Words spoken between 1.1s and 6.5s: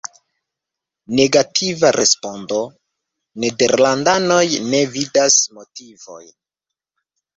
Negativa respondo- nederlandanoj ne vidas motivojn.